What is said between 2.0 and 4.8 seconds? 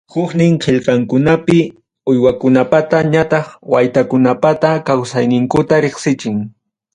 uywakunapata ñataq waytakunapata